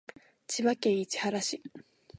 [0.47, 1.61] 千葉県市原市